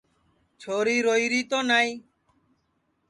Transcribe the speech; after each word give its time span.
چھوری 0.61 0.97
روئیری 1.05 1.41
تو 1.49 1.59
نائی 1.69 1.91